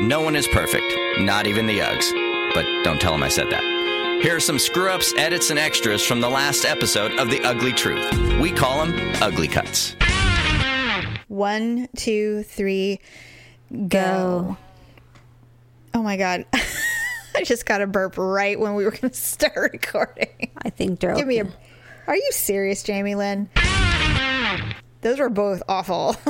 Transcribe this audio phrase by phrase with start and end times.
[0.00, 2.54] No one is perfect, not even the Uggs.
[2.54, 4.20] But don't tell them I said that.
[4.22, 7.72] Here are some screw ups, edits, and extras from the last episode of The Ugly
[7.72, 8.38] Truth.
[8.40, 9.96] We call them Ugly Cuts.
[11.26, 13.00] One, two, three,
[13.88, 14.56] go.
[15.92, 16.46] Oh my God.
[17.34, 20.52] I just got a burp right when we were going to start recording.
[20.58, 21.16] I think Daryl.
[21.16, 21.52] Give me a.
[22.06, 23.50] Are you serious, Jamie Lynn?
[25.00, 26.14] Those were both awful.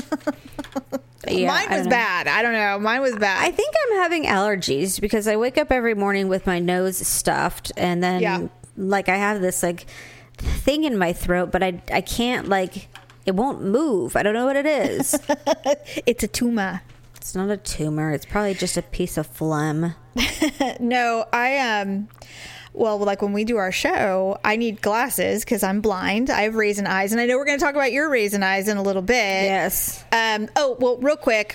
[1.26, 2.28] Yeah, Mine was don't bad.
[2.28, 2.78] I don't know.
[2.78, 3.42] Mine was bad.
[3.44, 7.72] I think I'm having allergies because I wake up every morning with my nose stuffed,
[7.76, 8.46] and then Yeah.
[8.76, 9.86] like I have this like
[10.36, 12.88] thing in my throat, but I I can't like
[13.26, 14.14] it won't move.
[14.16, 15.18] I don't know what it is.
[16.06, 16.82] it's a tumor.
[17.16, 18.12] it's not a tumor.
[18.12, 19.94] It's probably just a piece of phlegm.
[20.80, 22.08] No, I um
[22.78, 26.30] well, like when we do our show, I need glasses because I'm blind.
[26.30, 28.68] I have raisin eyes, and I know we're going to talk about your raisin eyes
[28.68, 29.14] in a little bit.
[29.14, 30.04] Yes.
[30.12, 30.48] Um.
[30.56, 31.54] Oh well, real quick.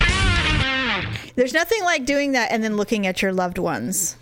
[1.36, 4.18] There's nothing like doing that and then looking at your loved ones,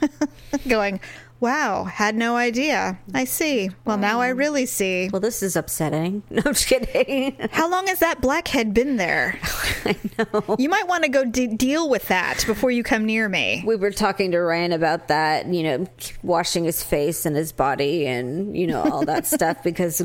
[0.68, 1.00] going,
[1.40, 2.98] "Wow, had no idea.
[3.14, 3.70] I see.
[3.84, 6.22] Well, now I really see." Well, this is upsetting.
[6.30, 7.36] No, I'm just kidding.
[7.52, 9.38] How long has that blackhead been there?
[9.84, 10.56] I know.
[10.58, 13.62] You might want to go de- deal with that before you come near me.
[13.66, 15.86] We were talking to Ryan about that, you know,
[16.22, 20.02] washing his face and his body and, you know, all that stuff because,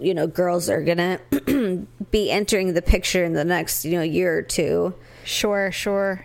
[0.00, 4.02] you know, girls are going to be entering the picture in the next, you know,
[4.02, 4.94] year or two.
[5.24, 6.24] Sure, sure.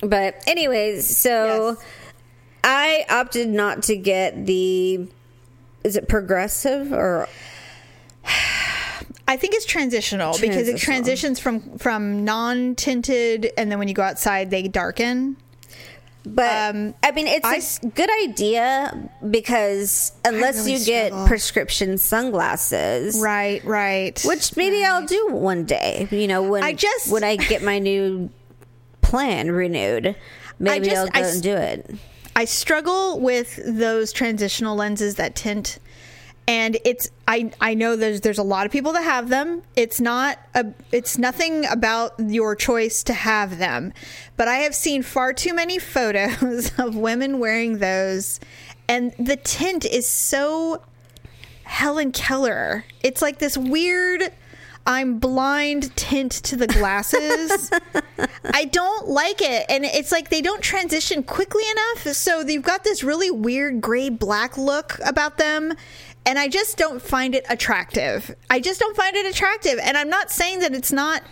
[0.00, 1.84] But, anyways, so Yes.
[2.70, 5.06] I opted not to get the.
[5.84, 7.28] Is it progressive or
[9.26, 13.94] I think it's transitional, because it transitions from from non tinted, and then when you
[13.94, 15.36] go outside, they darken.
[16.24, 21.12] But Um, I mean, it's a I- s- good idea because unless really you get
[21.26, 24.20] prescription sunglasses, Right, right.
[24.24, 26.06] which maybe I'll do one day.
[26.10, 28.28] You know, when I just- when I get my new
[29.00, 30.16] plan renewed,
[30.58, 31.90] maybe just- I'll go I and do it.
[32.38, 35.80] I struggle with those transitional lenses that tint
[36.46, 39.62] and it's I I know there's there's a lot of people that have them.
[39.74, 43.92] It's not a it's nothing about your choice to have them.
[44.36, 48.38] But I have seen far too many photos of women wearing those
[48.86, 50.80] and the tint is so
[51.64, 52.84] Helen Keller.
[53.02, 54.32] It's like this weird
[54.88, 57.70] I'm blind tint to the glasses.
[58.54, 59.66] I don't like it.
[59.68, 62.16] And it's like they don't transition quickly enough.
[62.16, 65.74] So they've got this really weird gray black look about them.
[66.24, 68.34] And I just don't find it attractive.
[68.48, 69.78] I just don't find it attractive.
[69.82, 71.22] And I'm not saying that it's not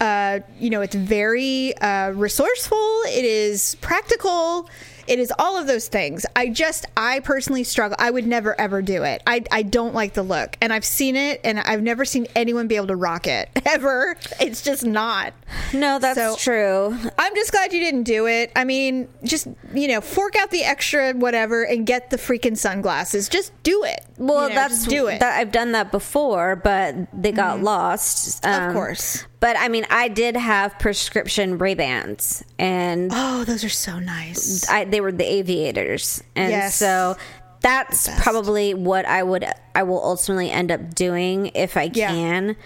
[0.00, 3.00] uh, you know, it's very uh, resourceful.
[3.06, 4.68] It is practical.
[5.06, 6.26] It is all of those things.
[6.34, 7.96] I just, I personally struggle.
[7.98, 9.22] I would never ever do it.
[9.26, 12.66] I, I don't like the look, and I've seen it, and I've never seen anyone
[12.68, 14.16] be able to rock it ever.
[14.40, 15.32] It's just not.
[15.72, 16.96] No, that's So- true.
[17.18, 18.50] I'm just glad you didn't do it.
[18.56, 23.28] I mean, just you know, fork out the extra whatever and get the freaking sunglasses.
[23.28, 24.00] Just do it.
[24.18, 25.20] Well, You know, that's just do it.
[25.20, 28.44] That, I've done that before, but they got lost.
[28.44, 29.24] Um, course.
[29.38, 34.68] But I mean, I did have prescription Ray Bans, and oh, those are so nice.
[34.68, 36.76] I, they were the aviators, and Yes.
[36.76, 37.16] so
[37.60, 42.08] that's probably what I would I will ultimately end up doing if I Yeah.
[42.10, 42.56] can.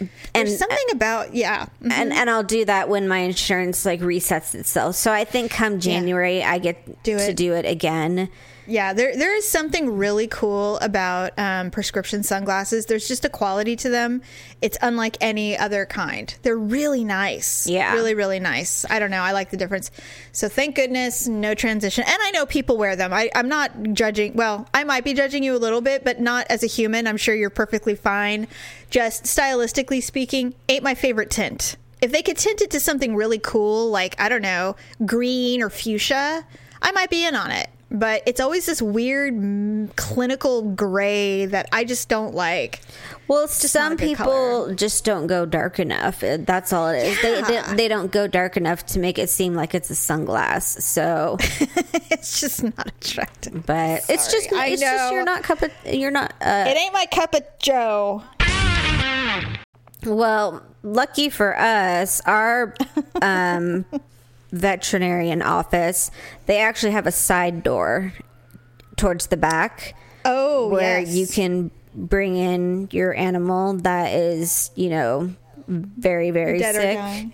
[0.00, 0.08] And
[0.46, 1.66] There's something about yeah.
[1.82, 1.92] Mhm.
[1.92, 4.94] and and I'll do that when my insurance like resets itself.
[4.96, 8.28] So I think come January I get Do to do it again.
[8.68, 12.84] Yeah, there there is something really cool about um, prescription sunglasses.
[12.84, 14.20] There's just a quality to them.
[14.60, 16.36] It's unlike any other kind.
[16.42, 17.66] They're really nice.
[17.66, 17.94] Yeah.
[17.94, 18.84] really really nice.
[18.90, 19.22] I don't know.
[19.22, 19.90] I like the difference.
[20.32, 22.04] So thank goodness, no transition.
[22.06, 23.10] And I know people wear them.
[23.12, 24.34] I, I'm not judging.
[24.34, 27.06] Well, I might be judging you a little bit, but not as a human.
[27.06, 28.48] I'm sure you're perfectly fine.
[28.90, 31.76] Just stylistically speaking, ain't my favorite tint.
[32.02, 34.76] If they could tint it to something really cool, like I don't know,
[35.06, 36.44] green or fuchsia,
[36.82, 37.70] I might be in on it.
[37.90, 42.80] But it's always this weird mm, clinical gray that I just don't like.
[43.28, 44.74] Well, some people color.
[44.74, 46.20] just don't go dark enough.
[46.20, 47.22] That's all it is.
[47.22, 50.80] They, they they don't go dark enough to make it seem like it's a sunglass.
[50.82, 51.36] So,
[52.10, 53.64] it's just not attractive.
[53.64, 55.10] but it's just I it's just know.
[55.12, 58.22] you're not cup of you're not uh, It ain't my cup of joe.
[60.04, 62.74] Well, lucky for us, our
[63.20, 63.84] um,
[64.50, 66.10] veterinarian office,
[66.46, 68.12] they actually have a side door
[68.96, 71.14] towards the back Oh, where yes.
[71.14, 75.34] you can bring in your animal that is, you know,
[75.68, 77.32] very, very Dead sick.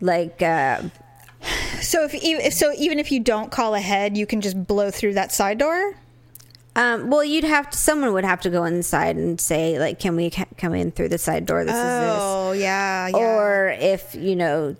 [0.00, 0.82] Like, uh,
[1.80, 5.14] So if, if so, even if you don't call ahead, you can just blow through
[5.14, 5.94] that side door.
[6.74, 10.16] um, well, you'd have to, someone would have to go inside and say, like, can
[10.16, 11.64] we ca- come in through the side door?
[11.64, 12.18] This is this.
[12.20, 13.16] Oh yeah, yeah.
[13.16, 14.76] Or if, you know,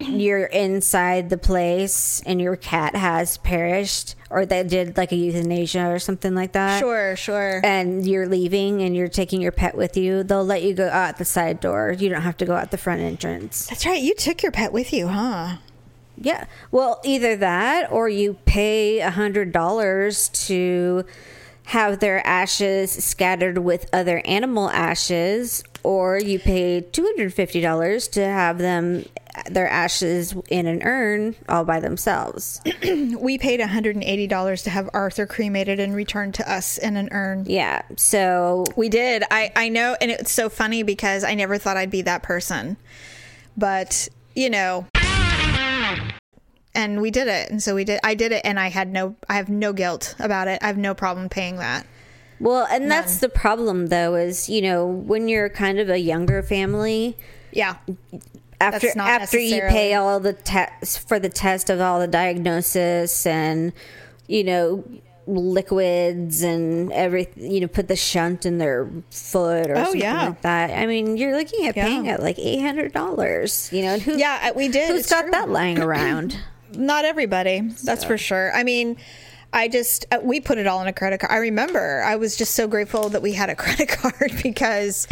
[0.00, 5.86] you're inside the place and your cat has perished or they did like a euthanasia
[5.86, 6.78] or something like that.
[6.78, 7.60] Sure, sure.
[7.64, 11.18] And you're leaving and you're taking your pet with you, they'll let you go out
[11.18, 11.92] the side door.
[11.92, 13.66] You don't have to go out the front entrance.
[13.66, 14.02] That's right.
[14.02, 15.56] You took your pet with you, huh?
[16.16, 16.46] Yeah.
[16.70, 21.04] Well, either that or you pay a hundred dollars to
[21.66, 28.08] have their ashes scattered with other animal ashes, or you pay two hundred fifty dollars
[28.08, 29.04] to have them
[29.50, 32.60] their ashes in an urn all by themselves.
[32.84, 37.44] We paid $180 to have Arthur cremated and returned to us in an urn.
[37.48, 37.82] yeah.
[37.96, 39.24] So We did.
[39.32, 39.96] I, I know.
[40.00, 42.76] And it's so funny because I never thought I'd be that person.
[43.56, 44.86] But, you know,
[46.74, 47.50] and we did it.
[47.50, 48.00] And so we did.
[48.04, 50.60] I did it and I had no, I have no guilt about it.
[50.62, 51.86] I have no problem paying that.
[52.40, 56.42] Well, and that's the problem though is, you know, when you're kind of a younger
[56.42, 57.16] family,
[57.52, 57.76] Yeah.
[58.60, 61.98] after That's not after you necessarily- pay all the tests for the test of all
[62.00, 63.72] the diagnosis and
[64.26, 64.84] you know
[65.26, 70.26] liquids and everything you know put the shunt in their foot or Oh, something yeah.
[70.28, 71.84] like that i mean you're looking at Yeah.
[71.86, 74.88] paying at like $800 you know and who Yeah, uh, we did.
[74.90, 75.30] who's It's got true.
[75.32, 76.38] that lying around
[76.76, 77.60] Not everybody.
[77.84, 78.50] That's for sure.
[78.52, 78.96] I mean,
[79.54, 81.32] I just uh, we put it all in a credit card.
[81.32, 85.06] I remember I was just so grateful that we had a credit card because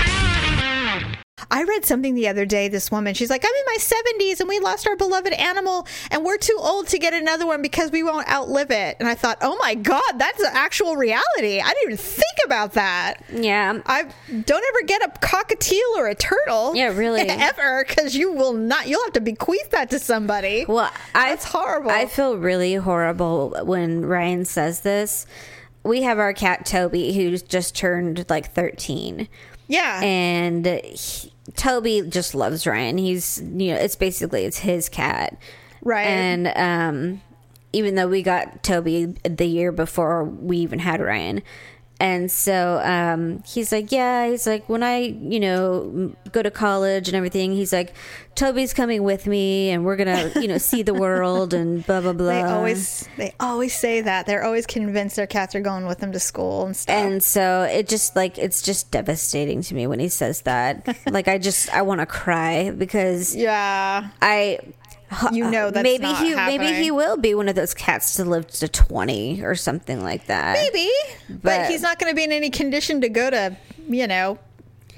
[1.51, 2.69] I read something the other day.
[2.69, 6.25] This woman, she's like, I'm in my 70s and we lost our beloved animal and
[6.25, 8.97] we're too old to get another one because we won't outlive it.
[9.01, 11.61] And I thought, oh my God, that's an actual reality.
[11.61, 13.23] I didn't even think about that.
[13.33, 16.75] yeah I don't ever get a cockatiel or a turtle.
[16.75, 17.21] Yeah, really.
[17.29, 18.89] ever, because you will not.
[18.89, 20.65] You'll have to bequeath that to somebody.
[20.67, 21.91] Well, I, That's horrible.
[21.91, 25.27] I feel really horrible when Ryan says this.
[25.85, 29.29] We have our cat Toby, who's just turned like 13.
[29.69, 32.99] Yeah, and he, Toby just loves Ryan.
[32.99, 35.37] He's you know it's basically it's his cat,
[35.83, 36.07] Right.
[36.07, 37.23] And um,
[37.73, 41.43] even though we got Toby the year before we even had Ryan.
[42.03, 44.29] And so um, he's like, yeah.
[44.29, 47.95] He's like, when I, you know, go to college and everything, he's like,
[48.35, 52.13] Toby's coming with me, and we're gonna, you know, see the world and blah blah
[52.13, 52.27] blah.
[52.27, 54.27] they always they always say that.
[54.27, 56.97] They're always convinced their cats are going with them to school and stuff.
[56.97, 60.97] and so it just like it's just devastating to me when he says that.
[61.11, 64.59] like I just I want to cry because yeah, I
[65.33, 68.47] You know that's maybe he maybe he will be one of those cats to live
[68.49, 70.55] to 20 or something like that.
[70.55, 70.91] maybe,
[71.29, 73.57] but, But- he's not going to be in any condition to go to
[73.89, 74.39] you know.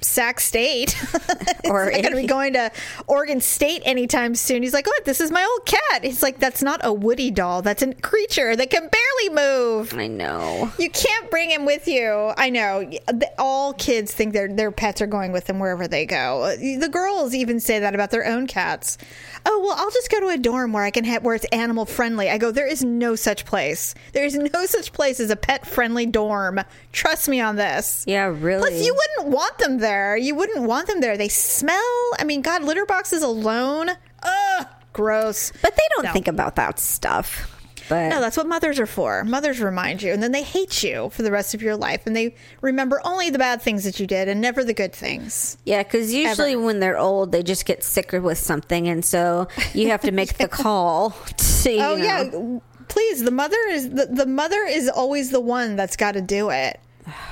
[0.04, 0.96] Sac State,
[1.64, 2.70] Or not going to be going to
[3.06, 4.62] Oregon State anytime soon.
[4.62, 7.62] He's like, "Look, this is my old cat." He's like, "That's not a Woody doll.
[7.62, 10.70] That's a creature that can barely move." I know.
[10.78, 12.32] You can't bring him with you.
[12.36, 12.90] I know.
[13.38, 16.54] All kids think their their pets are going with them wherever they go.
[16.56, 18.98] The girls even say that about their own cats.
[19.46, 21.86] Oh well, I'll just go to a dorm where I can have where it's animal
[21.86, 22.30] friendly.
[22.30, 22.50] I go.
[22.50, 23.94] There is no such place.
[24.12, 26.60] There is no such place as a pet friendly dorm.
[26.92, 28.04] Trust me on this.
[28.06, 28.70] Yeah, really.
[28.70, 29.93] Plus, you wouldn't want them there.
[30.18, 31.16] You wouldn't want them there.
[31.16, 31.78] They smell.
[32.18, 33.90] I mean, God, litter boxes alone.
[34.22, 35.52] Ugh, gross.
[35.62, 36.12] but they don't No.
[36.12, 37.50] think about that stuff.
[37.86, 39.24] But No, that's what mothers are for.
[39.24, 42.16] Mothers remind you, and then they hate you for the rest of your life, and
[42.16, 45.58] they remember only the bad things that you did and never the good things.
[45.66, 49.88] yeah, because usually when they're old, they just get sicker with something, and so you
[49.88, 51.10] have to make the call.
[51.10, 51.96] To, Oh know.
[51.96, 52.58] yeah,
[52.88, 53.22] please.
[53.22, 56.80] The mother is the, the mother is always the one that's got to do it.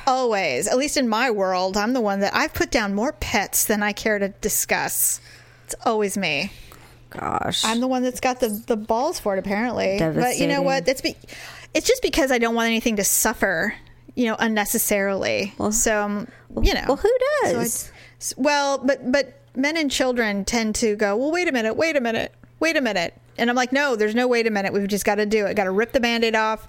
[0.07, 3.65] Always, at least in my world, I'm the one that I've put down more pets
[3.65, 5.21] than I care to discuss.
[5.65, 6.53] It's always me.
[7.11, 9.99] Gosh, I'm the one that's got the, the balls for it, apparently.
[9.99, 10.89] But you know what?
[10.89, 11.15] It's be,
[11.75, 13.75] it's just because I don't want anything to suffer,
[14.15, 15.53] you know, unnecessarily.
[15.59, 16.29] Well, so, um,
[16.63, 16.85] you know.
[16.89, 17.11] well, who
[17.43, 17.91] does?
[18.19, 21.17] s- well, but but men and children tend to go.
[21.17, 21.75] Well, wait a minute.
[21.77, 22.35] Wait a minute.
[22.61, 23.15] Wait a minute.
[23.37, 24.73] And I'm like, no, there's no wait a minute.
[24.73, 25.55] We've just got to do it.
[25.55, 26.69] Got to rip the band-aid off.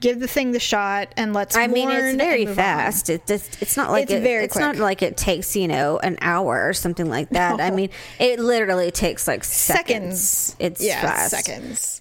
[0.00, 1.56] Give the thing the shot, and let's.
[1.56, 2.64] I mean, it's very move on.
[2.64, 3.10] fast.
[3.10, 5.98] It just, it's not like It's it, very it's not like it takes you know
[5.98, 7.60] an hour or something like that.
[7.60, 10.20] I mean, it literally takes like seconds.
[10.20, 10.56] seconds.
[10.58, 11.30] It's yeah, fast.
[11.30, 11.99] seconds.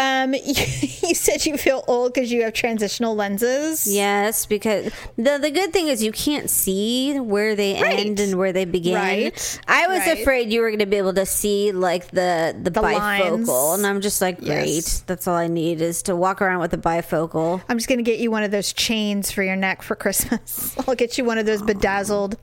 [0.00, 3.92] Um, you said you feel old because you have transitional lenses.
[3.92, 7.98] Yes, because the the good thing is you can't see where they Right.
[8.06, 8.94] end and where they begin.
[8.94, 9.60] Right.
[9.66, 10.20] I was Right.
[10.20, 13.78] afraid you were going to be able to see like the the, The bifocal, lines.
[13.78, 14.68] and I'm just like, great.
[14.68, 15.00] Yes.
[15.06, 17.60] That's all I need is to walk around with a bifocal.
[17.68, 20.76] I'm just gonna get you one of those chains for your neck for Christmas.
[20.86, 22.36] I'll get you one of those bedazzled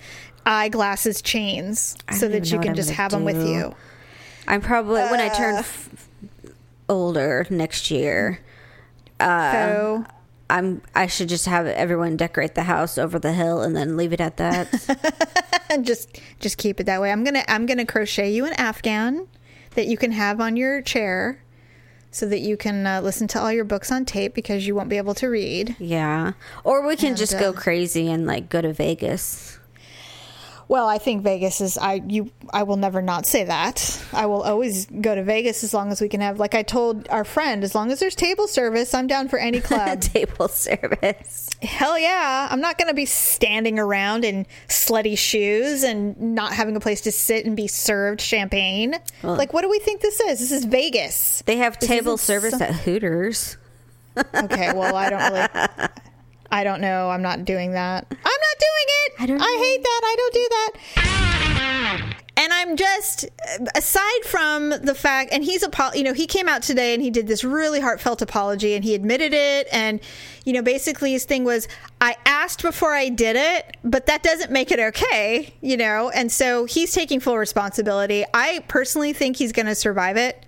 [0.46, 3.74] eyeglasses chains so that you can just have them with you.
[4.48, 5.36] I'm probably when I Uh.
[5.36, 5.90] turn f-
[6.90, 8.40] older next year.
[9.20, 10.06] so
[10.50, 14.14] I'm I should just have everyone decorate the house over the hill and then leave
[14.14, 14.70] it at that.
[15.70, 17.12] and just just keep it that way.
[17.12, 19.28] I'm gonna I'm gonna crochet you an afghan
[19.76, 21.42] that you can have on your chair,
[22.12, 24.88] so that you can uh, listen to all your books on tape because you won't
[24.90, 25.76] be able to read.
[25.80, 26.34] yeah.
[26.64, 29.60] Or we can And, just go uh, crazy and like go to Vegas.
[30.68, 34.04] Well, I think Vegas is I you I will never not say that.
[34.12, 37.08] I will always go to Vegas as long as we can have like I told
[37.10, 40.02] our friend, as long as there's table service, I'm down for any club.
[40.02, 41.50] Table service.
[41.62, 42.48] Hell yeah.
[42.50, 47.02] I'm not going to be standing around in slutty shoes and not having a place
[47.02, 48.96] to sit and be served champagne.
[49.22, 50.40] like what do we think this is?
[50.40, 51.44] This is Vegas.
[51.46, 53.58] They have This table service some- at Hooters.
[54.18, 55.90] Okay, well, I don't really
[56.56, 57.10] I don't know.
[57.10, 58.08] I'm not doing that.
[58.10, 59.14] I'm not doing it.
[59.20, 59.60] I don't I know.
[59.60, 60.02] hate that.
[60.06, 62.16] I don't do that.
[62.38, 63.26] And I'm just
[63.76, 67.10] aside from the fact, and he's a you know he came out today and he
[67.10, 70.00] did this really heartfelt apology and he admitted it and
[70.46, 71.68] you know basically his thing was
[72.00, 76.10] I asked before I did it, but that doesn't make it okay, you know.
[76.10, 78.24] And so he's taking full responsibility.
[78.34, 80.46] I personally think he's going to survive it.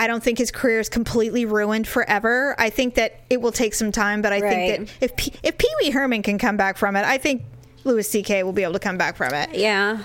[0.00, 2.54] I don't think his career is completely ruined forever.
[2.58, 4.50] I think that it will take some time, but I Right.
[4.78, 7.42] think that if P- if Pee Wee Herman can come back from it, I think
[7.84, 8.42] Louis C.K.
[8.42, 9.50] will be able to come back from it.
[9.54, 9.98] Yeah.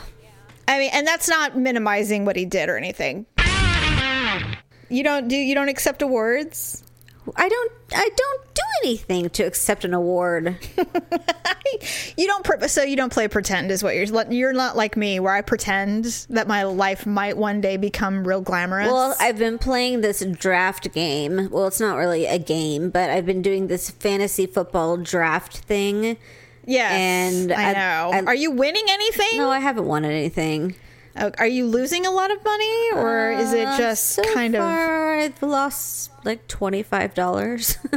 [0.67, 3.25] I mean, and that's not minimizing what he did or anything.
[4.89, 6.83] You don't do you don't accept awards?
[7.35, 10.57] I don't I don't do anything to accept an award.
[12.15, 15.19] You don't pre- so you don't play pretend is what you're you're not like me
[15.19, 18.87] where I pretend that my life might one day become real glamorous.
[18.87, 21.49] Well, I've been playing this draft game.
[21.51, 26.17] Well, it's not really a game, but I've been doing this fantasy football draft thing.
[26.65, 28.11] yes, and I, I- know.
[28.13, 29.37] I- Are you winning anything?
[29.39, 30.75] No, I haven't won anything.
[31.15, 34.61] Are you losing a lot of money, or is it Uh, just so kind of?
[34.61, 37.77] I've lost like twenty five dollars.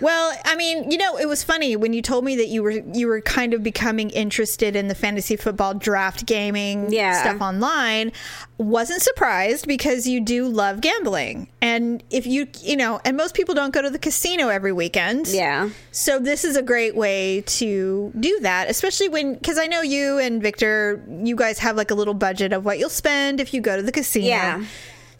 [0.00, 2.70] Well, I mean, you know, it was funny when you told me that you were
[2.70, 7.20] you were kind of becoming interested in the fantasy football draft gaming Yeah.
[7.20, 8.12] stuff online.
[8.58, 13.54] Wasn't surprised because you do love gambling, and if you you know, and most people
[13.54, 15.28] don't go to the casino every weekend.
[15.28, 19.82] yeah, So this is a great way to do that, especially when because I know
[19.82, 23.54] you and Victor, you guys have like a little budget of what you'll spend if
[23.54, 24.26] you go to the casino.
[24.26, 24.64] Yeah.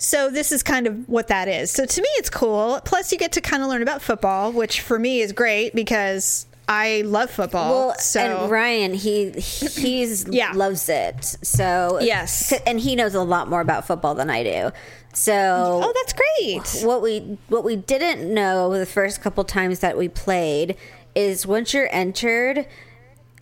[0.00, 1.70] So this is kind of what that is.
[1.72, 2.80] So to me, it's cool.
[2.84, 6.46] Plus, you get to kind of learn about football, which for me is great because
[6.68, 7.88] I love football.
[7.88, 10.52] well, so and Ryan, he he's Yeah.
[10.54, 11.24] loves it.
[11.42, 12.52] So Yes.
[12.66, 14.70] and he knows a lot more about football than I do.
[15.14, 16.86] So oh, that's great.
[16.86, 20.76] what we what we didn't know the first couple times that we played
[21.16, 22.66] is once you're entered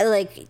[0.00, 0.46] like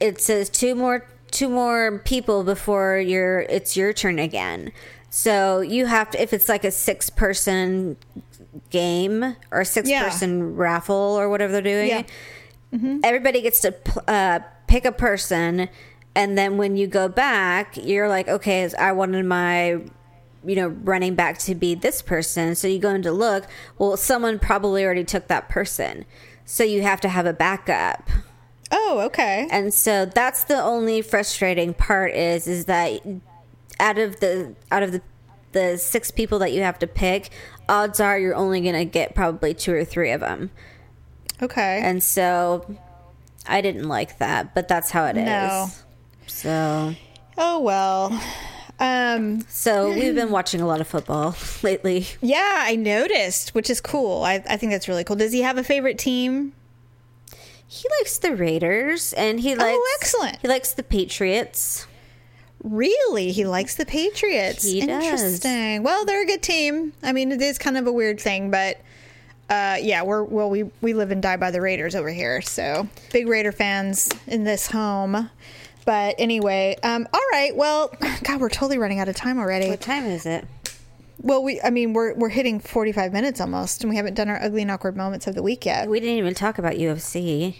[0.00, 4.72] it says two more two more people before your it's your turn again
[5.16, 7.96] so you have to if it's like a six person
[8.70, 10.02] game or a six Yeah.
[10.04, 11.88] person raffle or whatever they're doing
[12.72, 12.98] Yeah.
[13.04, 13.74] everybody gets to
[14.08, 15.68] uh, pick a person
[16.16, 19.78] and then when you go back you're like okay i wanted my
[20.44, 23.46] you know running back to be this person so you go in to look
[23.78, 26.04] well someone probably already took that person
[26.44, 28.08] so you have to have a backup
[28.72, 29.46] Oh, okay.
[29.52, 33.00] and so that's the only frustrating part is is that
[33.80, 35.02] out of the out of the
[35.52, 37.30] the six people that you have to pick
[37.68, 40.50] odds are you're only going to get probably two or three of them
[41.42, 41.80] Okay.
[41.82, 42.76] and so
[43.46, 45.24] I didn't like that, but that's how it is.
[45.26, 45.66] No.
[46.26, 46.94] So,
[47.36, 48.18] oh well.
[48.80, 49.42] Um.
[49.48, 52.06] so we've been watching a lot of football lately.
[52.22, 54.22] Yeah, I noticed, which is cool.
[54.24, 55.16] I, I think that's really cool.
[55.16, 56.54] Does he have a favorite team?
[57.66, 60.38] He likes the Raiders, and he likes Oh, excellent.
[60.40, 61.86] He likes the Patriots.
[62.64, 64.64] Really, he likes the Patriots.
[64.64, 65.04] He does.
[65.04, 65.82] Interesting.
[65.82, 66.94] Well, they're a good team.
[67.02, 68.80] I mean, it is kind of a weird thing, but
[69.50, 72.88] uh, yeah, we're well, we we live and die by the Raiders over here, so
[73.12, 75.28] big Raider fans in this home.
[75.84, 77.54] But anyway, um, all right.
[77.54, 77.94] Well,
[78.24, 79.68] God, we're totally running out of time already.
[79.68, 80.46] What time is it?
[81.20, 84.30] Well, we, I mean, we're we're hitting forty five minutes almost, and we haven't done
[84.30, 85.88] our ugly and awkward moments of the week yet.
[85.88, 87.56] We didn't even talk about UFC.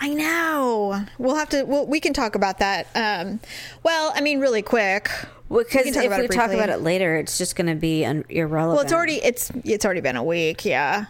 [0.00, 1.04] I know.
[1.18, 1.64] We'll have to.
[1.64, 2.86] Well, we can talk about that.
[2.94, 3.40] Um,
[3.82, 5.10] well, I mean, really quick.
[5.48, 8.76] Because talk if we talk about it later, it's just going to be un- irrelevant.
[8.76, 11.06] Well, it's already it's it's already been a week, yeah.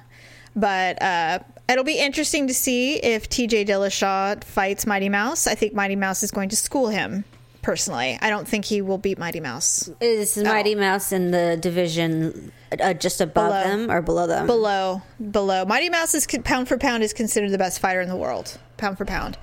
[0.57, 3.67] But uh, it'll be interesting to see if T.J.
[3.67, 5.47] Dillashaw fights Mighty Mouse.
[5.47, 7.25] I think Mighty Mouse is going to school him.
[7.62, 9.90] Personally, I don't think he will beat Mighty Mouse.
[10.00, 13.64] Is Mighty Mouse in the division uh, just above Below.
[13.64, 14.47] them or below them?
[14.47, 15.67] Below, below.
[15.67, 18.97] Mighty Mouse is pound for pound is considered the best fighter in the world, pound
[18.97, 19.37] for pound,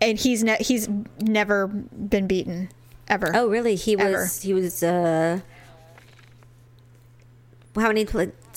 [0.00, 0.88] and he's ne- he's
[1.20, 2.70] never been beaten
[3.08, 3.32] ever.
[3.34, 3.74] Oh, really?
[3.74, 4.40] He was.
[4.40, 4.82] He was.
[4.82, 5.40] uh
[7.76, 8.06] How many?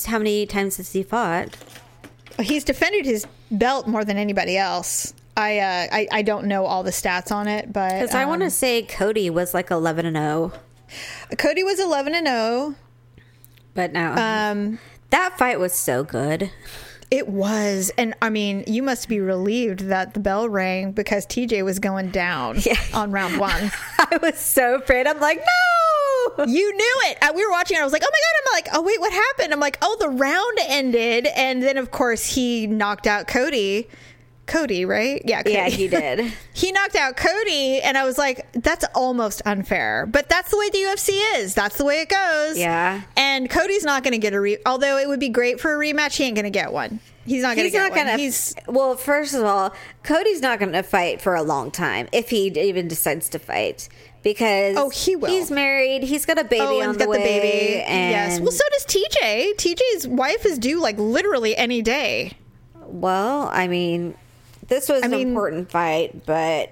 [0.05, 1.57] How many times has he fought?
[2.39, 5.13] He's defended his belt more than anybody else.
[5.37, 8.41] I uh, I, I don't know all the stats on it, but Because I want
[8.41, 10.51] to um, say Cody was like 11 and oh.
[10.89, 12.75] 0, Cody was eleven and zero.
[13.73, 16.51] but now Um, that fight was so good.
[17.11, 21.63] it was, and I mean, you must be relieved that the bell rang because TJ
[21.63, 22.79] was going down Yeah.
[22.93, 23.71] on round one.
[23.99, 25.05] I was so afraid.
[25.07, 25.37] I'm like,
[26.37, 26.45] no.
[26.45, 27.17] you knew it.
[27.21, 27.77] Uh, we were watching.
[27.77, 27.81] it.
[27.81, 28.35] I was like, oh my god.
[28.39, 29.53] I'm like, oh wait, what happened?
[29.53, 33.87] I'm like, oh, the round ended, and then of course he knocked out Cody.
[34.45, 35.21] Cody, right?
[35.25, 35.53] Yeah, Cody.
[35.53, 36.31] Yeah, he did.
[36.53, 40.05] he knocked out Cody, and I was like, that's almost unfair.
[40.05, 41.53] But that's the way the UFC is.
[41.55, 42.57] That's the way it goes.
[42.57, 43.01] Yeah.
[43.17, 44.57] And Cody's not going to get a re.
[44.65, 46.99] Although it would be great for a rematch, he ain't going to get one.
[47.25, 48.05] He's not going to He's get not one.
[48.05, 48.17] gonna.
[48.17, 49.73] He's well, first of all,
[50.03, 53.89] Cody's not gonna fight for a long time if he even decides to fight
[54.21, 55.29] because Oh, he will.
[55.29, 56.03] He's married.
[56.03, 57.17] He's got a baby oh, on the got way.
[57.17, 57.81] the baby.
[57.81, 58.39] And yes.
[58.39, 59.55] Well, so does TJ.
[59.55, 62.33] TJ's wife is due like literally any day.
[62.75, 64.13] well, I mean,
[64.67, 66.71] this was I an mean- important fight, but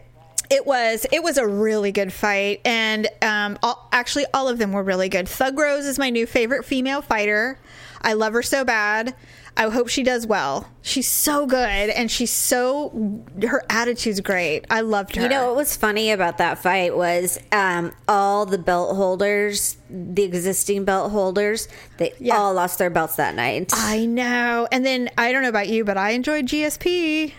[0.50, 4.72] It was it was a really good fight, and um, all, actually all of them
[4.72, 5.28] were really good.
[5.28, 7.60] Thug Rose is my new favorite female fighter.
[8.02, 9.16] I love her so bad.
[9.56, 10.68] I hope she does well.
[10.82, 11.60] She's so good,
[11.92, 14.66] and she's so her attitude's great.
[14.70, 15.22] I loved her.
[15.22, 20.24] You know what was funny about that fight was um, all the belt holders, the
[20.24, 22.36] existing belt holders, they Yeah.
[22.36, 23.72] all lost their belts that night.
[23.76, 24.68] I know.
[24.72, 27.34] And then I don't know about you, but I enjoyed GSP.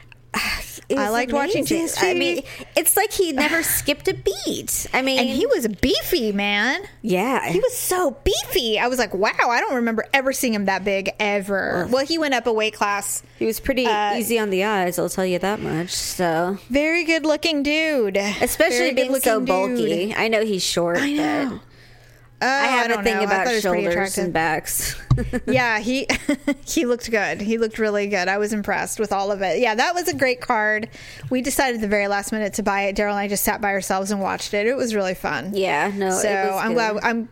[0.98, 1.90] I liked watching amazing.
[2.08, 2.42] I mean,
[2.76, 4.86] it's like he never skipped a beat.
[4.92, 6.82] I mean, And he was beefy, man.
[7.02, 8.78] yeah, He was so beefy.
[8.78, 11.86] I was like, wow, I don't remember ever seeing him that big ever.
[11.90, 13.22] Well, he went up a weight class.
[13.38, 15.90] He was pretty Uh, easy on the eyes, I'll tell you that much.
[15.90, 18.16] So, Very good looking dude.
[18.16, 19.86] especially Very being so good-looking dude.
[20.08, 20.14] bulky.
[20.14, 21.50] I know he's short, I know.
[21.54, 21.60] but
[22.44, 23.22] Oh, I have don't a thing know.
[23.24, 24.96] About thought he was pretty shoulders and backs.
[25.46, 26.06] yeah, he
[26.66, 27.40] he looked good.
[27.40, 28.28] He looked really good.
[28.28, 29.60] I was impressed with all of it.
[29.60, 30.88] Yeah, that was a great card.
[31.30, 32.96] We decided at the very last minute to buy it.
[32.96, 34.66] Daryl and I just sat by ourselves and watched it.
[34.66, 35.54] It was really fun.
[35.54, 36.74] yeah, no, so it was I'm good.
[36.74, 37.28] glad I'm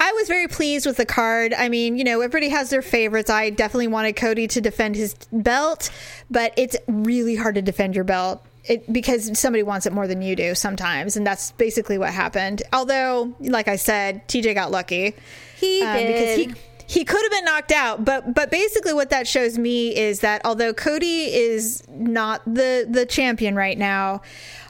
[0.00, 1.52] I was very pleased with the card.
[1.54, 3.30] I mean, you know, everybody has their favorites.
[3.30, 5.90] I definitely wanted Cody to defend his belt,
[6.30, 8.44] but it's really hard to defend your belt.
[8.64, 12.62] It, because somebody wants it more than you do sometimes, and that's basically what happened.
[12.72, 15.14] Although, like I said, TJ got lucky.
[15.56, 16.54] He um, because he
[16.88, 20.40] he could have been knocked out but but basically what that shows me is that
[20.44, 24.22] although Cody is not the the champion right now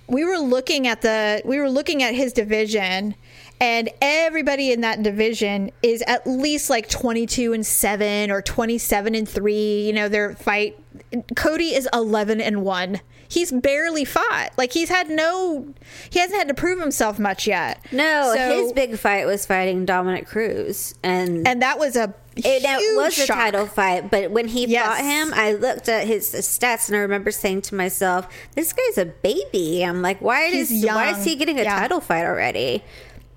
[0.08, 3.14] we were looking at the we were looking at his division
[3.60, 9.28] and everybody in that division is at least like 22 and 7 or 27 and
[9.28, 10.78] 3 you know their fight.
[11.36, 15.72] Cody is 11 and 1 he's barely fought like he's had no
[16.10, 19.84] he hasn't had to prove himself much yet no, So- his big fight was fighting
[19.84, 24.12] Dominick Cruz, and and that was a it, was a title fight.
[24.12, 24.86] But when he Yes.
[24.86, 28.96] fought him, I looked at his stats and I remember saying to myself, "This guy's
[28.96, 31.80] a baby." I'm like, "Why is why is he getting a Yeah.
[31.80, 32.84] title fight already?"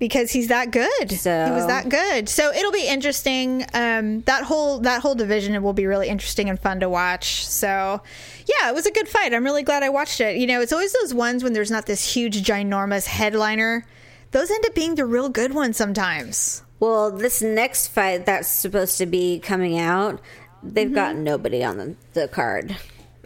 [0.02, 1.12] Because he's that good.
[1.12, 2.28] So- he was that good.
[2.28, 3.64] So it'll be interesting.
[3.72, 7.46] Um, that whole that whole division will be really interesting and fun to watch.
[7.46, 8.02] So
[8.46, 9.32] yeah, it was a good fight.
[9.32, 10.38] I'm really glad I watched it.
[10.38, 13.86] You know, it's always those ones when there's not this huge ginormous headliner.
[14.32, 16.64] Those end up being the real good ones sometimes.
[16.80, 20.20] Well, this next fight that's supposed to be coming out,
[20.64, 20.94] they've Mm-hmm.
[20.96, 22.76] got nobody on the, the card.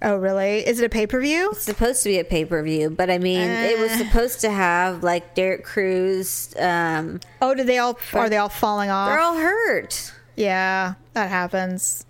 [0.03, 0.67] Oh, really?
[0.67, 1.51] Is it a pay per view?
[1.53, 3.99] It's supposed to be a pay per view, but I mean, it was Uh.
[3.99, 6.55] supposed to have like Derek Cruz.
[6.59, 7.99] Um, Oh, did they all?
[8.15, 9.09] Are they all falling off?
[9.11, 10.13] they're all hurt.
[10.37, 12.06] Yeah, that happens.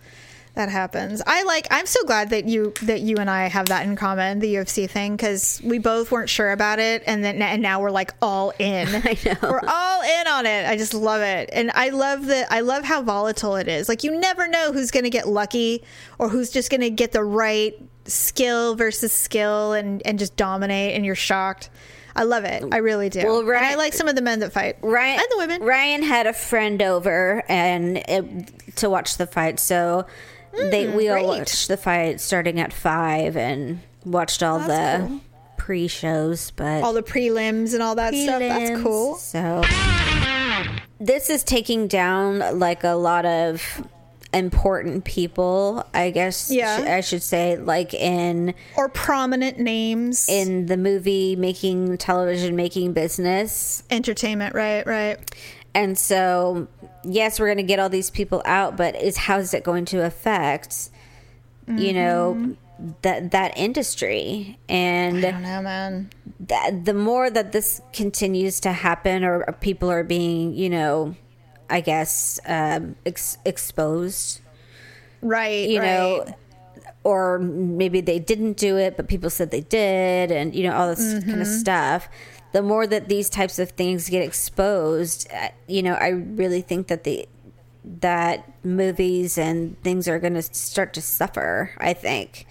[0.57, 1.21] That happens.
[1.27, 1.67] I like.
[1.71, 4.89] I'm so glad that you that you and I have that in common, the UFC
[4.89, 8.55] thing, because we both weren't sure about it, and then and now we're like all
[8.59, 8.89] in.
[9.05, 9.35] I know.
[9.43, 10.67] We're all in on it.
[10.67, 12.51] I just love it, and I love that.
[12.51, 13.87] I love how volatile it is.
[13.87, 15.85] Like you never know who's going to get lucky
[16.19, 17.75] or who's just going to get the right
[18.07, 21.69] skill versus skill and and just dominate, and you're shocked.
[22.15, 22.65] I love it.
[22.73, 23.27] I really do.
[23.27, 24.79] Well, And right- I like some of the men that fight.
[24.81, 25.63] Ryan and the women.
[25.63, 30.07] Ryan had a friend over and it, to watch the fight, so
[30.57, 35.09] they we all Hmm, watched the fight starting at five and watched all That's the
[35.09, 35.21] cool.
[35.57, 38.39] pre-shows, but all the prelims and all that stuff.
[38.41, 39.17] That's cool.
[39.17, 39.63] So
[41.01, 43.63] this is taking down like a lot of
[44.33, 46.51] important people, I guess.
[46.51, 46.79] Yeah.
[46.79, 52.93] sh- I should say, like in Or prominent names in the movie making, television making
[52.93, 53.83] business.
[53.91, 54.55] entertainment.
[54.55, 55.19] Right, right.
[55.77, 56.69] And so,
[57.05, 59.85] yes, we're going to get all these people out, but is how is it going
[59.87, 60.89] to affect,
[61.69, 62.57] you know,
[63.03, 64.59] that that industry?
[64.71, 66.11] And I don't know, man.
[66.41, 71.15] that the more that this continues to happen or people are being you know
[71.69, 74.41] i guess um ex- exposed
[75.23, 75.87] Right, you right.
[75.87, 76.35] know
[77.05, 80.89] or maybe they didn't do it, but people said they did, and you know all
[80.95, 82.09] this kind of stuff.
[82.53, 86.89] The more that these types of things get exposed, uh, you know, I really think
[86.89, 87.29] that the
[88.01, 91.73] that movies and things are going to start to suffer.
[91.79, 92.47] I think.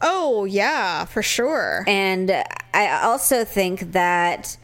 [0.00, 1.84] Oh yeah, for sure.
[1.86, 2.30] And
[2.74, 4.56] I also think that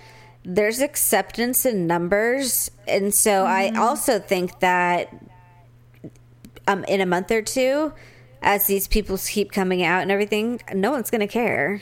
[0.44, 2.70] there's acceptance in numbers.
[2.87, 5.12] And so I also think that
[6.68, 7.92] um, in a month or two,
[8.42, 11.81] as these people keep coming out and everything, no one's going to care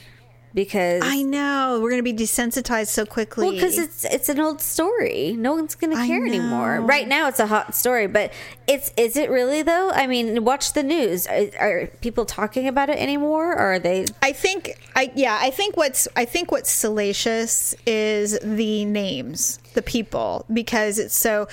[0.54, 3.44] because I know we're going to be desensitized so quickly.
[3.46, 5.34] well, because it's it's an old story.
[5.38, 6.80] No one's going to care anymore.
[6.80, 8.32] Right now, it's a hot story, but
[8.66, 9.90] it's is it really though?
[9.90, 11.26] I mean, watch the news.
[11.26, 14.06] Are, are people talking about it anymore, or are they?
[14.22, 19.82] I think I yeah, I think what's I think what's salacious is the names, the
[19.82, 21.48] people because it's so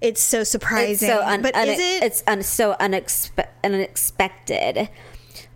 [0.00, 1.08] it's so It's surprising.
[1.08, 4.88] so un, but une- is it It's un, so unexpe- unexpected.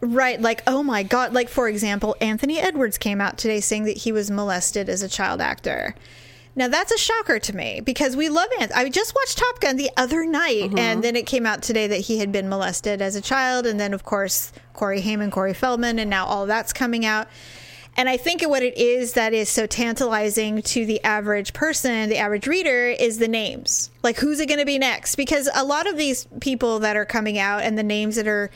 [0.01, 3.99] Right like oh my god, like for example, Anthony Edwards came out today saying that
[3.99, 5.95] he was molested as a child actor.
[6.55, 8.81] Now that's a shocker to me because we love Anthony.
[8.81, 10.79] I just watched Top Gun the other night, mm-hmm.
[10.79, 13.79] and then it came out today that he had been molested as a child, and
[13.79, 17.29] then of course Corey Haim, Corey Feldman, and now all that's coming out.
[17.97, 22.17] And I think what it is that is so tantalizing to the average person, the
[22.17, 23.91] average reader, is the names.
[24.05, 25.17] Like, who's it going to be next?
[25.17, 28.53] Because a lot of these people that are coming out and the names that are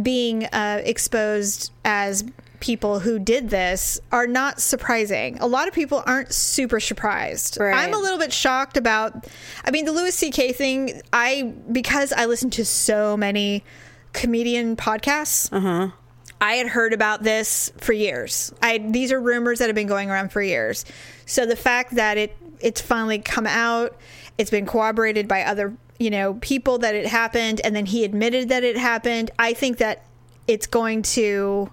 [0.00, 2.24] being uh, exposed as
[2.60, 5.38] people who did this are not surprising.
[5.38, 7.58] A lot of people aren't super surprised.
[7.60, 7.74] Right.
[7.74, 9.26] I'm a little bit shocked about.
[9.64, 10.52] I mean, the Louis C.K.
[10.52, 11.00] thing.
[11.12, 13.64] I because I listen to so many
[14.12, 15.92] comedian podcasts.
[16.40, 18.52] I had heard about this for years.
[18.60, 20.84] I these are rumors that have been going around for years.
[21.24, 23.96] So the fact that it it's finally come out,
[24.38, 28.48] it's been corroborated by other, you know, people that it happened and then he admitted
[28.48, 29.30] that it happened.
[29.38, 30.04] I think that
[30.46, 31.70] it's going to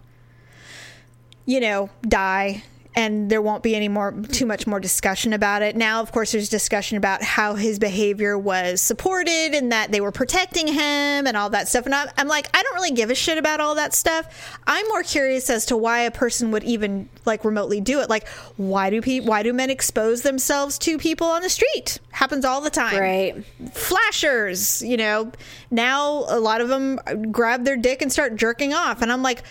[1.46, 2.64] you know, die
[2.96, 5.76] and there won't be any more too much more discussion about it.
[5.76, 10.12] Now, of course, there's discussion about how his behavior was supported and that they were
[10.12, 11.86] protecting him and all that stuff.
[11.86, 14.60] And I'm, I'm like, I don't really give a shit about all that stuff.
[14.68, 18.10] I'm more curious as to why a person would even like remotely do it.
[18.10, 18.28] Like,
[18.58, 22.00] why do people, why do men expose themselves to people on the street?
[22.12, 23.44] Happens all the time Right.
[23.72, 25.32] flashers you know
[25.72, 27.00] now a lot of them
[27.32, 29.44] grab their dick and start jerking off and i'm like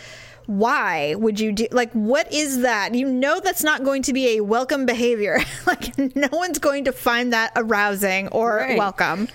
[0.46, 4.37] why would you do like what is that you know that's not going to be
[4.37, 8.78] a welcome behavior like no one's going to find that arousing or Right.
[8.78, 9.28] welcome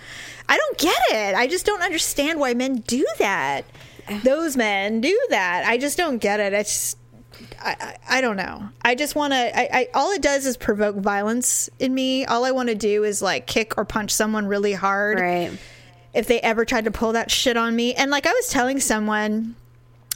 [0.50, 3.66] i don't get it i just don't understand why men do that
[4.24, 6.96] those men do that i just don't get it it's
[7.62, 7.76] I,
[8.10, 8.70] I, I don't know.
[8.84, 9.38] I just want to.
[9.38, 12.26] I, I all it does is provoke violence in me.
[12.26, 15.52] All I want to do is like kick or punch someone really hard Right.
[16.16, 17.94] if they ever tried to pull that shit on me.
[17.94, 19.56] And like I was telling someone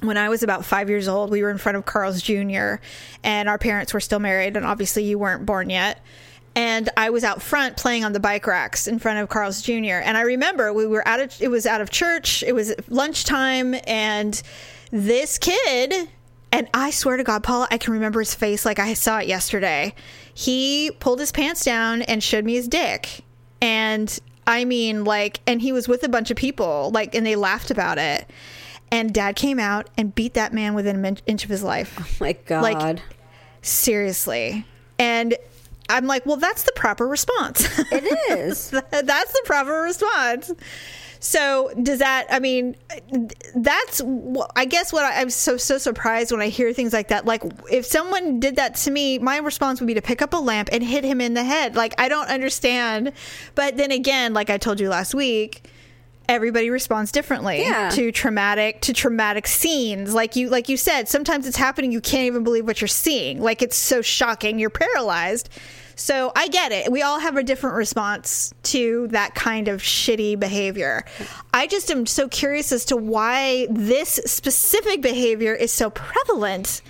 [0.02, 2.76] when I was about five years old, we were in front of Carl's Jr.
[3.24, 6.02] and our parents were still married, and obviously you weren't born yet.
[6.54, 10.02] And I was out front playing on the bike racks in front of Carl's Jr.
[10.04, 13.76] And I remember we were out of it was out of church, it was lunchtime,
[13.88, 14.42] and
[14.92, 16.10] this kid
[16.52, 19.28] and I swear to God, Paula, I can remember his face like I saw it
[19.28, 19.96] yesterday.
[20.34, 23.24] He pulled his pants down and showed me his dick.
[23.62, 27.38] And I mean, like, and he was with a bunch of people, like, and they
[27.38, 28.30] laughed about it.
[28.92, 31.98] And dad came out and beat that man within an inch- of his life.
[32.00, 33.02] Oh My God.
[33.62, 34.66] Seriously.
[35.00, 35.36] And
[35.90, 37.68] I'm like, well, that's the proper response.
[37.92, 38.04] it
[38.38, 38.70] is.
[38.70, 40.52] that's the proper response.
[41.20, 42.26] So does that?
[42.32, 42.76] I mean,
[43.56, 44.02] that's
[44.56, 47.26] I guess what I, I'm so so surprised when I hear things like that.
[47.26, 50.38] Like if someone did that to me, my response would be to pick up a
[50.38, 51.76] lamp and hit him in the head.
[51.76, 53.12] Like I don't understand.
[53.54, 55.64] But then again, like I told you last week,
[56.32, 57.90] everybody responds differently Yeah.
[57.90, 60.14] to traumatic to traumatic scenes.
[60.14, 61.92] Like you like you said, sometimes it's happening.
[61.92, 63.42] You can't even believe what you're seeing.
[63.42, 64.58] Like it's so shocking.
[64.58, 65.50] You're paralyzed.
[65.98, 66.92] So I get it.
[66.92, 71.06] We all have a different response to that kind of shitty behavior.
[71.54, 76.82] I just am so curious as to why this specific behavior is so prevalent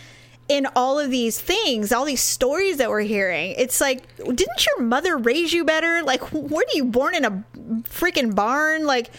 [0.48, 3.56] in all of these things, all these stories that we're hearing.
[3.58, 6.04] It's like, didn't your mother raise you better?
[6.04, 7.44] Like, are you born in a
[7.84, 8.86] freaking barn?
[8.86, 9.12] Like,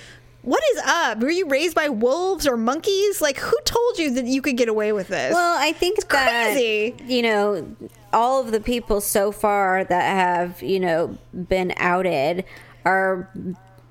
[0.43, 1.19] what is up?
[1.21, 3.21] Were you raised by wolves or monkeys?
[3.23, 5.33] Like, who told you that you could get away with this?
[5.33, 6.95] Well, I think that crazy.
[7.07, 7.77] you know
[8.13, 11.17] all of the people so far that have you know
[11.49, 12.45] been outed
[12.85, 13.31] are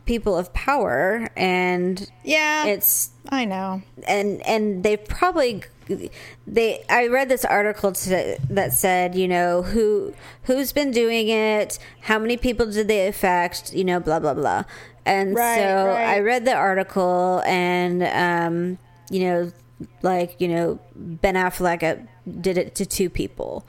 [0.06, 3.82] people of power, and yeah, it's I know.
[4.08, 5.64] and and they've probably
[6.48, 11.78] they i read this article to, that said you know who who's been doing it
[12.02, 14.64] how many people did they affect you know blah blah blah
[15.06, 16.08] and Right, so right.
[16.16, 18.78] i read the article and um
[19.10, 19.52] you know
[20.04, 21.96] like you know Ben Affleck uh,
[22.40, 23.66] did it to two people,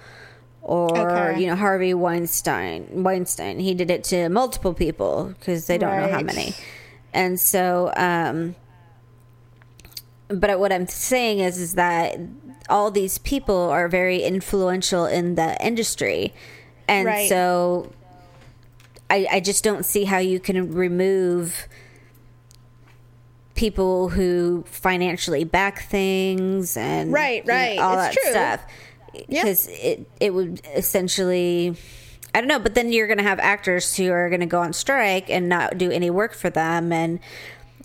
[0.61, 1.41] or Okay.
[1.41, 3.03] you know Harvey Weinstein.
[3.03, 6.53] Weinstein he did it to multiple people because they don't know how many,
[7.15, 7.91] and so.
[7.97, 8.55] um
[10.33, 12.17] but what I'm saying is, is that
[12.69, 16.33] all these people are very influential in the industry,
[16.89, 17.29] and Right.
[17.29, 17.93] so
[19.11, 21.69] I, I just don't see how you can remove
[23.55, 27.79] people who financially back things and Right, you know, right.
[27.79, 28.31] all It's that true.
[28.31, 28.61] stuff
[29.29, 29.43] Yeah.
[29.43, 31.77] because it it would essentially
[32.35, 34.61] I don't know, but then you're going to have actors who are going to go
[34.61, 37.21] on strike and not do any work for them, and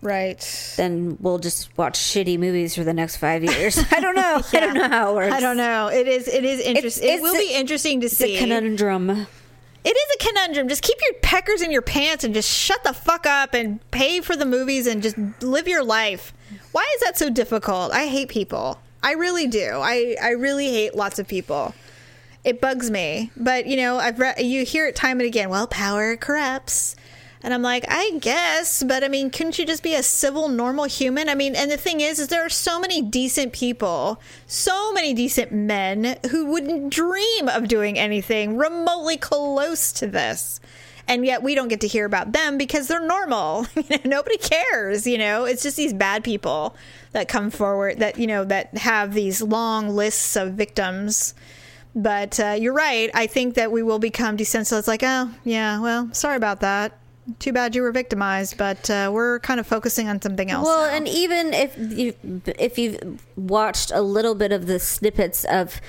[0.02, 0.74] Right.
[0.78, 3.78] then we'll just watch shitty movies for the next five years.
[3.92, 4.42] I don't know.
[4.54, 5.34] I don't know how it works.
[5.34, 5.88] I don't know.
[5.88, 6.28] It is.
[6.28, 7.10] It is interesting.
[7.10, 8.36] It will a- be interesting to It's see.
[8.36, 9.10] a conundrum.
[9.10, 10.68] It is a conundrum.
[10.68, 14.20] Just keep your peckers in your pants and just shut the fuck up and pay
[14.20, 16.34] for the movies and just live your life.
[16.74, 17.94] Why is that so difficult?
[17.94, 18.80] I hate people.
[19.02, 19.72] I really do.
[19.76, 21.74] I I really hate lots of people.
[22.44, 23.32] It bugs me.
[23.38, 25.50] But you know, I've read you hear it time and again.
[25.50, 26.96] Well, power corrupts.
[27.44, 30.86] And I'm like, I guess, but I mean, couldn't you just be a civil, normal
[30.86, 31.30] human?
[31.30, 35.14] I mean, and the thing is, is there are so many decent people, so many
[35.14, 40.60] decent men who wouldn't dream of doing anything remotely close to this.
[41.08, 43.68] And yet we don't get to hear about them because they're normal.
[43.76, 45.46] You know, Nobody cares, you know?
[45.46, 46.76] It's just these bad people
[47.12, 51.34] that come forward that, you know, that have these long lists of victims.
[51.96, 53.10] But uh, you're right.
[53.14, 54.88] I think that we will become desensitized.
[54.88, 56.98] Like, oh, yeah, well, sorry about that.
[57.40, 60.66] Too bad you were victimized, but uh, we're kind of focusing on something else.
[60.66, 60.96] Well, now.
[60.96, 62.14] and even if you
[62.58, 65.82] if you've watched a little bit of the snippets of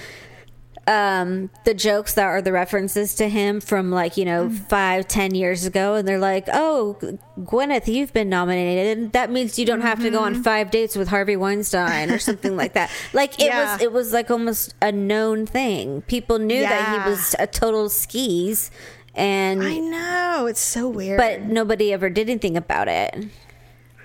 [0.87, 5.35] um the jokes that are the references to him from like you know five ten
[5.35, 6.97] years ago and they're like oh
[7.39, 10.97] gwyneth you've been nominated and that means you don't have to go on five dates
[10.97, 13.75] with harvey weinstein or something like that like it Yeah.
[13.75, 17.91] was it was like almost a known thing people knew that he was a total
[17.91, 18.71] skis
[19.19, 23.29] and I know it's so weird, but nobody ever did anything about it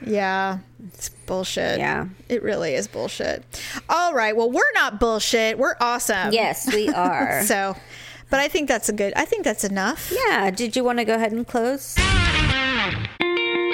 [0.05, 1.79] yeah, it's bullshit.
[1.79, 2.07] Yeah.
[2.29, 3.43] it really is bullshit.
[3.89, 5.57] All right, well, we're not bullshit.
[5.57, 6.31] We're awesome.
[6.33, 7.75] yes we are So,
[8.29, 9.13] but I think that's a good.
[9.15, 10.11] I think that's enough.
[10.27, 11.95] yeah did you want to go ahead and close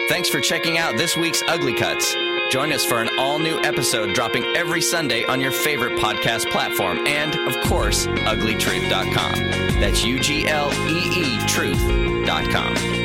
[0.10, 2.15] Thanks for checking out this week's Ugly Cuts.
[2.49, 7.05] Join us for an all new episode dropping every Sunday on your favorite podcast platform
[7.05, 9.79] and, of course, ugleetruth.com.
[9.79, 12.98] That's U G L E E truth.com.